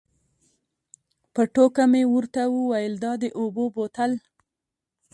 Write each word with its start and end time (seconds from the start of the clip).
په 1.33 1.41
ټوکه 1.53 1.83
مې 1.91 2.03
ورته 2.13 2.41
وویل 2.55 2.93
دا 3.03 3.11
د 3.23 3.25
اوبو 3.39 3.63
بوتل. 3.75 4.11